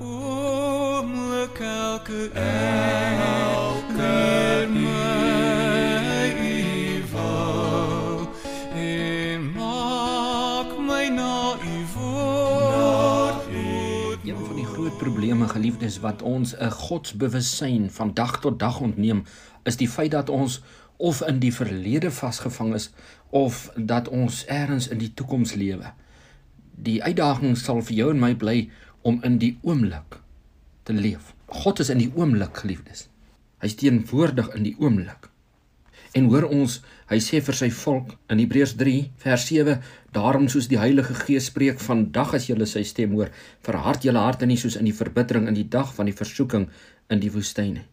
[0.00, 4.14] Oomlik elke elke
[4.70, 8.28] my u wil
[8.74, 13.42] en maak my na u woord
[14.24, 19.24] Een van die groot probleme geliefdes wat ons 'n godsbewussyn van dag tot dag ontneem,
[19.62, 20.62] is die feit dat ons
[20.96, 22.90] of in die verlede vasgevang is
[23.30, 25.92] of dat ons eers in die toekoms lewe.
[26.74, 28.70] Die uitdaging sal vir jou en my bly
[29.08, 30.20] om in die oomblik
[30.88, 31.32] te leef.
[31.62, 33.06] God is in die oomblik, geliefdes.
[33.62, 35.30] Hy's teenwoordig in die oomblik.
[36.16, 36.78] En hoor ons,
[37.10, 38.94] hy sê vir sy volk in Hebreërs 3
[39.24, 39.76] vers 7,
[40.16, 43.32] daarom soos die Heilige Gees spreek, vandag as julle sy stem hoor,
[43.64, 46.68] verhard julle harte nie soos in die verbittering in die dag van die versoeking
[47.12, 47.86] in die woestyn nie.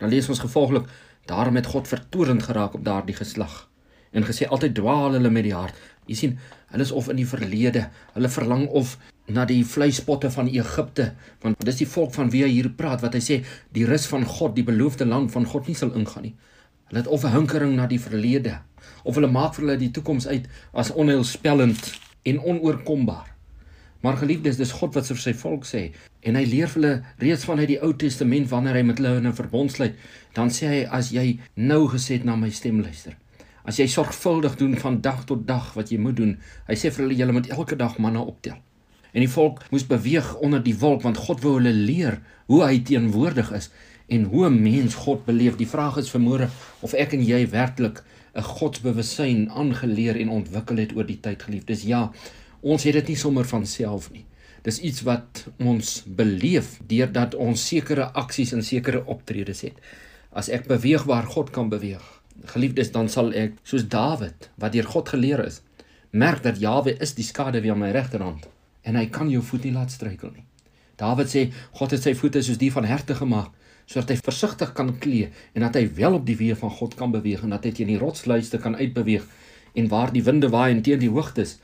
[0.00, 0.86] Dan lees ons gevolglik,
[1.30, 3.66] daarom het God vertoornd geraak op daardie geslag
[4.10, 5.76] en gesê altyd dwaal hulle met die hart.
[6.10, 6.38] Jy sien,
[6.72, 7.84] hulle is of in die verlede,
[8.16, 8.96] hulle verlang of
[9.32, 11.12] na die vleispotte van Egipte,
[11.42, 13.40] want dis die volk van wie hy hier praat wat hy sê
[13.76, 16.34] die rus van God, die beloofde land van God nie sal ingaan nie.
[16.90, 18.60] Hulle het of 'n hinkering na die verlede
[19.04, 23.26] of hulle maak vir hulle die toekoms uit as onheilspellend en onoorkombaar.
[24.00, 27.44] Maar geliefdes, dis God wat vir sy volk sê en hy leer vir hulle reeds
[27.44, 29.94] vanuit die Ou Testament wanneer hy met hulle in 'n verbond sluit,
[30.34, 33.16] dan sê hy as jy nou gesed na my stem luister,
[33.64, 36.38] As jy sorgvuldig doen van dag tot dag wat jy moet doen.
[36.66, 38.56] Hy sê vir hulle julle moet elke dag manna optel.
[39.12, 42.80] En die volk moes beweeg onder die wolk want God wou hulle leer hoe hy
[42.86, 43.70] teenwoordig is
[44.10, 45.56] en hoe 'n mens God beleef.
[45.56, 46.48] Die vraag is vermoere
[46.80, 48.02] of ek en jy werklik
[48.34, 51.82] 'n godsbewussyn aangeleer en ontwikkel het oor die tyd geliefdes.
[51.82, 52.12] Ja,
[52.60, 54.24] ons het dit nie sommer van self nie.
[54.62, 59.78] Dis iets wat ons beleef deurdat ons sekere aksies en sekere optredes het.
[60.32, 64.86] As ek beweeg waar God kan beweeg, Geliefdes, dan sal ek soos Dawid wat deur
[64.88, 65.60] God geleer is,
[66.10, 68.48] merk dat Jawe is die skade wie aan my regterhand
[68.82, 70.46] en hy kan jou voet nie laat struikel nie.
[71.00, 71.46] Dawid sê
[71.78, 73.56] God het sy voete soos die van herte gemaak
[73.90, 77.10] sodat hy versigtig kan klee en dat hy wel op die weë van God kan
[77.10, 79.24] beweeg en dat hy teen die rotsluiste kan uitbeweeg
[79.74, 81.56] en waar die winde waai en teen die hoogtes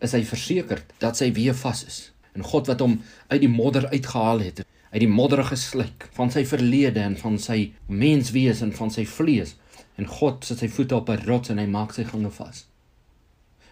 [0.00, 1.98] is hy versekerd dat sy weë vas is.
[2.32, 6.46] En God wat hom uit die modder uitgehaal het, uit die modderige sluik van sy
[6.48, 9.56] verlede en van sy menswees en van sy vlees
[10.00, 12.64] en God sit sy voete op 'n rots en hy maak sy gange vas.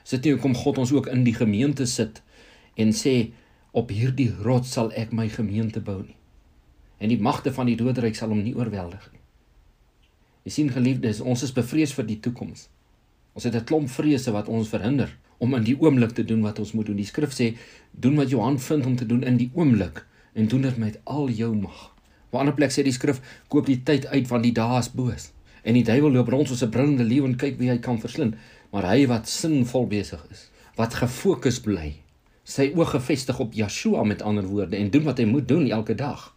[0.05, 2.23] Sit nie hoekom God ons ook in die gemeente sit
[2.79, 3.15] en sê
[3.77, 6.17] op hierdie rots sal ek my gemeente bou nie.
[6.99, 9.23] En die magte van die doderyk sal hom nie oorweldig nie.
[10.47, 12.69] Jy sien geliefdes, ons is bevrees vir die toekoms.
[13.35, 16.59] Ons het 'n klomp vrese wat ons verhinder om in die oomblik te doen wat
[16.59, 16.97] ons moet doen.
[16.97, 17.57] Die skrif sê,
[17.93, 20.99] doen wat jou hand vind om te doen in die oomblik en doen dit met
[21.05, 21.95] al jou mag.
[22.31, 24.91] Op 'n ander plek sê die skrif, koop die tyd uit want die dae is
[24.91, 25.33] boos.
[25.63, 28.35] En die duiwel loop rond soos 'n brullende leeu en kyk wie hy kan verslind.
[28.73, 31.95] Maar hy wat sinvol besig is, wat gefokus bly,
[32.49, 35.95] sy oë gefestig op Yeshua met ander woorde en doen wat hy moet doen elke
[35.99, 36.31] dag.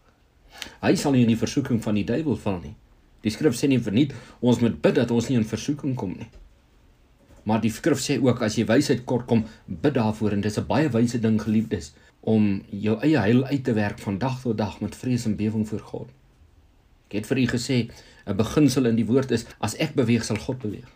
[0.84, 2.76] Hy sal nie in die versoeking van die duiwel val nie.
[3.24, 6.28] Die skrif sê nie verniet ons moet bid dat ons nie in versoeking kom nie.
[7.48, 10.68] Maar die skrif sê ook as jy wysheid kort kom, bid daarvoor en dis 'n
[10.68, 14.82] baie wyse ding geliefdes om jou eie heil uit te werk van dag tot dag
[14.82, 16.10] met vrees en bewering voor God.
[17.10, 17.90] Ek het vir u gesê
[18.28, 20.90] 'n beginsel in die woord is as ek beweeg sal God beweeg.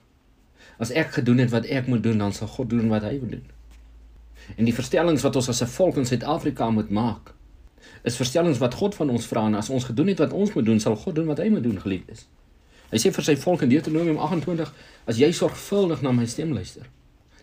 [0.78, 3.30] As ek gedoen het wat ek moet doen, dan sal God doen wat hy wil
[3.30, 3.55] doen.
[4.58, 7.34] En die verstellings wat ons as 'n volk in Suid-Afrika moet maak,
[8.04, 10.66] is verstellings wat God van ons vra en as ons gedoen het wat ons moet
[10.66, 12.28] doen, sal God doen wat hy moet doen, geliefdes.
[12.92, 14.74] Hy sê vir sy volk in Deuteronomium 28,
[15.10, 16.86] as jy sorgvuldig na my stem luister,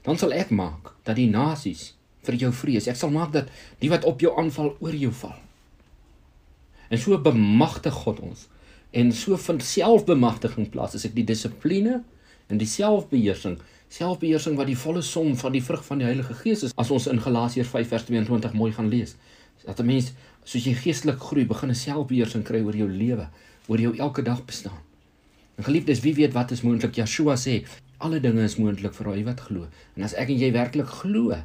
[0.06, 1.94] dan sal ek maak dat die nasies
[2.26, 2.88] vir jou vrees.
[2.90, 3.50] Ek sal maak dat
[3.82, 5.36] die wat op jou aanval oor jou val.
[6.92, 8.48] En so bemagtig God ons
[8.92, 12.02] en so vind selfbemagtiging plaas as ek die dissipline
[12.52, 13.56] en die selfbeheersing
[13.92, 17.08] selfbeheersing wat die volle som van die vrug van die Heilige Gees is as ons
[17.12, 19.16] in Galasiërs 5 vers 22 mooi gaan lees.
[19.66, 20.12] Dat 'n mens
[20.44, 23.28] soos jy geestelik groei begin 'n selfbeheersing kry oor jou lewe
[23.68, 24.80] oor jou elke dag bestaan.
[25.56, 26.96] En geliefdes wie weet wat is moontlik?
[26.96, 27.64] Yeshua sê
[27.98, 29.66] alle dinge is moontlik vir hy wat glo.
[29.96, 31.36] En as ek en jy werklik glo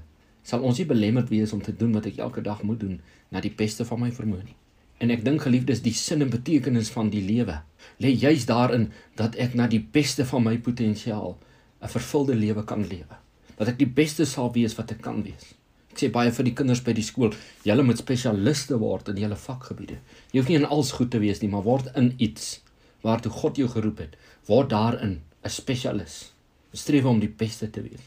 [0.44, 3.42] sal ons nie belemmerd wees om te doen wat ek elke dag moet doen na
[3.42, 4.56] die beste van my vermoë nie.
[4.98, 7.62] En ek dink geliefdes, die sin en betekenis van die lewe
[8.00, 11.38] lê juis daarin dat ek na die beste van my potensiaal
[11.82, 13.18] 'n vervulde lewe kan lewe.
[13.58, 15.54] Dat ek die beste sal wees wat ek kan wees.
[15.92, 17.34] Ek sê baie vir die kinders by die skool,
[17.64, 19.98] julle moet spesialiste word in julle vakgebiede.
[20.32, 22.60] Jy hoef nie in alles goed te wees nie, maar word in iets
[23.02, 24.18] waartoe God jou geroep het.
[24.48, 26.34] Word daarin 'n spesialis.
[26.74, 28.04] Streef om die beste te wees.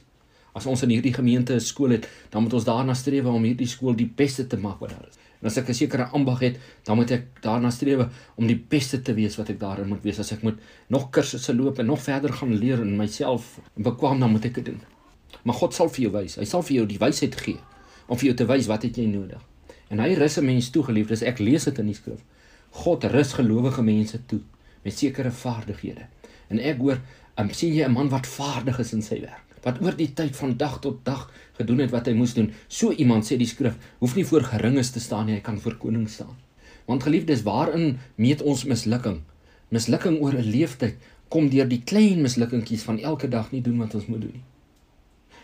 [0.55, 3.67] As ons in hierdie gemeente 'n skool het, dan moet ons daarna streef om hierdie
[3.67, 5.19] skool die beste te maak wat daar is.
[5.41, 8.07] En as ek 'n sekere ambag het, dan moet ek daarna streef
[8.37, 10.19] om die beste te wees wat ek daarin moet wees.
[10.19, 10.59] As ek moet
[10.89, 14.65] nog kursusse loop en nog verder gaan leer en myself bekwam, dan moet ek dit
[14.65, 14.81] doen.
[15.43, 16.37] Maar God sal vir jou wys.
[16.37, 17.59] Hy sal vir jou die wysheid gee
[18.07, 19.41] om vir jou te wys wat het jy nodig.
[19.91, 22.21] En hy rus 'n mens toe, geliefdes, ek lees dit in die skrif.
[22.71, 24.41] God rus gelowige mense toe
[24.85, 26.07] met sekere vaardighede.
[26.49, 27.01] En ek hoor,
[27.39, 30.37] um, sien jy 'n man wat vaardig is in sy werk, wat oor die tyd
[30.37, 32.53] van dag tot dag gedoen het wat hy moes doen.
[32.69, 35.77] So iemand sê die skrif, hoef nie voor geringes te staan nie, hy kan voor
[35.77, 36.37] koning staan.
[36.87, 39.21] Want geliefdes, waarin meet ons mislukking?
[39.71, 40.97] Mislukking oor 'n leeftyd
[41.29, 44.47] kom deur die klein mislukkingkies van elke dag nie doen wat ons moet doen nie.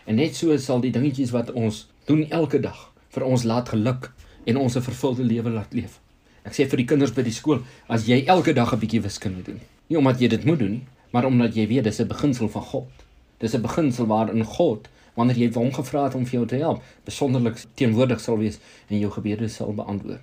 [0.05, 4.11] En net so sal die dingetjies wat ons doen elke dag vir ons laat geluk
[4.45, 5.99] en ons 'n vervulde lewe laat leef.
[6.43, 7.59] Ek sê vir die kinders by die skool,
[7.89, 9.59] as jy elke dag 'n bietjie wiskunde doen,
[9.89, 12.61] nie omdat jy dit moet doen nie, maar omdat jy weet dis 'n beginsel van
[12.61, 13.06] God.
[13.37, 16.83] Dis 'n beginsel waarin God, wanneer jy hom gevra het om vir jou te help,
[17.05, 20.21] besonderlik teenwoordig sal wees en jou gebede sal beantwoord.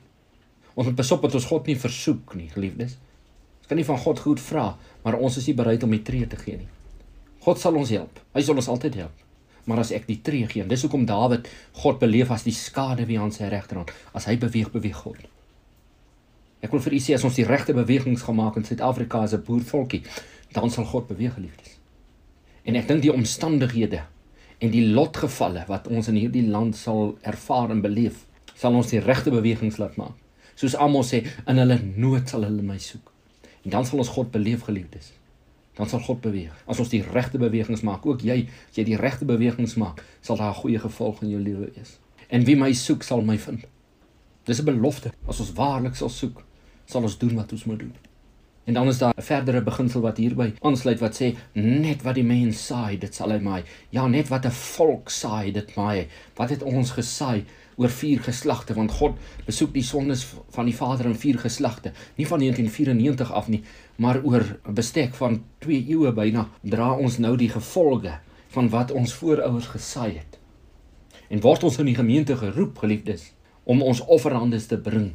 [0.74, 2.96] Ons moet besop dat ons God nie versoek nie, geliefdes.
[3.58, 6.26] Ons kan nie van God goed vra, maar ons is nie bereid om die tree
[6.26, 6.68] te gee nie.
[7.40, 8.20] God sal ons help.
[8.34, 9.24] Hy sal ons altyd help
[9.64, 10.64] maar as ek die tree gee.
[10.68, 11.48] Dis hoekom Dawid
[11.80, 13.92] God beleef as die skade wie aan sy regterhand.
[14.16, 15.22] As hy beweeg, beweeg God.
[16.64, 19.44] Ek wil vir u sê as ons die regte bewegings gemaak in Suid-Afrika as 'n
[19.44, 20.02] boervolkie,
[20.52, 21.78] dan sal God beweeg, geliefdes.
[22.64, 24.04] En ek dink die omstandighede
[24.58, 28.24] en die lotgevalle wat ons in hierdie land sal ervaar en beleef,
[28.54, 30.16] sal ons die regte bewegings laat maak.
[30.54, 33.10] Soos Amos sê, in hulle nood sal hulle my soek.
[33.64, 35.12] En dan sal ons God beleef, geliefdes
[35.74, 36.54] dan sal God beweeg.
[36.70, 40.38] As ons die regte bewegings maak, ook jy, as jy die regte bewegings maak, sal
[40.38, 41.98] daar 'n goeie gevolg in jou lewe wees.
[42.30, 43.66] En wie my soek, sal my vind.
[44.44, 45.12] Dis 'n belofte.
[45.26, 46.44] As ons waarlik sal soek,
[46.86, 47.94] sal ons doen wat ons moet doen.
[48.64, 52.24] En dan is daar 'n verdere beginsel wat hierby aansluit wat sê net wat die
[52.24, 53.62] mens saai, dit sal hy maai.
[53.90, 56.06] Ja, net wat 'n volk saai, dit maai.
[56.34, 57.44] Wat het ons gesaai
[57.76, 62.26] oor vier geslagte want God besoek die sondes van die Vader in vier geslagte, nie
[62.26, 63.62] van 1994 af nie,
[63.96, 68.18] maar oor 'n bestek van 2 eeue byna dra ons nou die gevolge
[68.48, 70.38] van wat ons voorouers gesaai het.
[71.28, 73.32] En word ons in die gemeente geroep, geliefdes,
[73.64, 75.12] om ons offerhandes te bring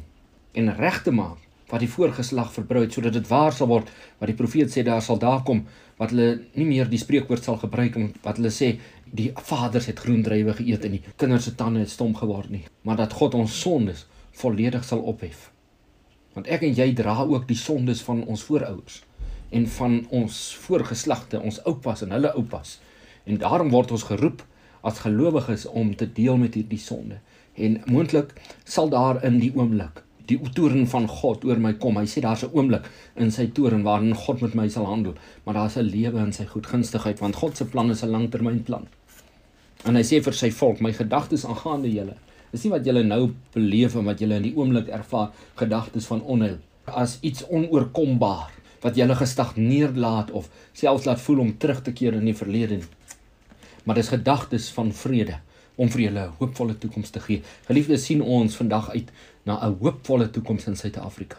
[0.52, 4.38] en reg te maak wat die voorgeslag verbruik sodat dit waar sal word wat die
[4.38, 5.64] profeet sê daar sal daar kom
[5.98, 8.74] wat hulle nie meer die spreekwoord sal gebruik om wat hulle sê
[9.10, 12.64] die vaders het groen druiwe geëet en die kinders se tande het stom geword nie
[12.82, 14.06] maar dat God ons sondes
[14.40, 15.50] volledig sal ophef.
[16.34, 19.02] Want ek en jy dra ook die sondes van ons voorouers
[19.50, 22.76] en van ons voorgeslagte ons oupas en hulle oupas.
[23.26, 24.44] En daarom word ons geroep
[24.86, 27.18] as gelowiges om te deel met hierdie sonde.
[27.58, 28.30] En moontlik
[28.64, 29.99] sal daar in die oomblik
[30.30, 31.98] die toorn van God oor my kom.
[32.00, 35.54] Hy sê daar's 'n oomblik in sy toorn waarin God met my sal handel, maar
[35.54, 38.86] daar's 'n lewe in sy goedgunstigheid want God se plan is 'n langtermynplan.
[39.84, 42.16] En hy sê vir sy volk, my gedagtes aangaande julle
[42.50, 45.30] Dis nie wat julle nou beleef en wat julle in die oomblik ervaar,
[45.60, 46.58] gedagtes van onheil
[46.90, 48.48] as iets onoorkombaar
[48.82, 52.80] wat julle gestagneerd of selfs laat voel om terug te keer in die verlede.
[53.84, 55.38] Maar dis gedagtes van vrede
[55.76, 57.42] om vir julle 'n hoopvolle toekoms te gee.
[57.66, 59.10] Geliefdes, sien ons vandag uit
[59.44, 61.36] na 'n hoopvolle toekoms in Suid-Afrika.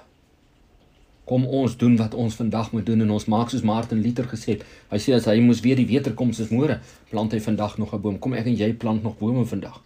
[1.25, 4.45] Kom ons doen wat ons vandag moet doen en ons maak soos Martin Luther gesê
[4.45, 4.63] het.
[4.89, 6.79] Hy sê as hy moes weer die weterkoms is môre,
[7.09, 8.19] plant hy vandag nog 'n boom.
[8.19, 9.81] Kom ek en jy plant nog bome vandag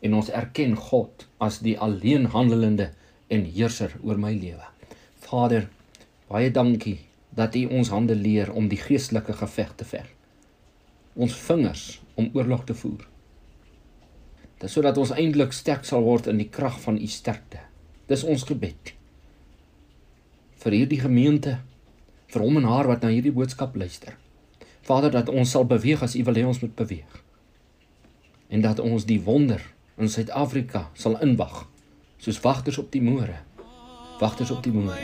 [0.00, 2.90] en ons erken God as die alleen handelende
[3.28, 4.64] en heerser oor my lewe.
[5.26, 5.68] Vader,
[6.30, 6.98] baie dankie
[7.36, 10.08] dat U ons hande leer om die geestelike geveg te veg.
[11.14, 11.84] Ons vingers
[12.18, 13.04] om oorlog te voer.
[14.60, 17.62] Dit sodat ons eintlik sterk sal word in die krag van U sterkte.
[18.10, 18.94] Dis ons gebed.
[20.60, 21.58] Vir hierdie gemeente,
[22.30, 24.18] vir hom en haar wat na hierdie boodskap luister.
[24.84, 27.20] Vader, dat ons sal beweeg as U wil hê ons moet beweeg.
[28.50, 29.62] En dat ons die wonder
[30.00, 31.66] in Suid-Afrika sal inwag
[32.20, 33.36] soos wagters op die môre
[34.20, 34.96] wagters op die môre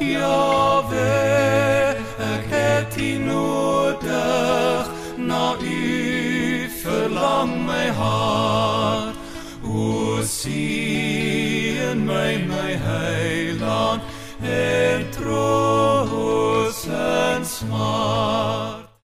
[0.00, 0.49] Ja,
[10.40, 14.02] seën my my heiland
[14.40, 18.79] en troos en smaak.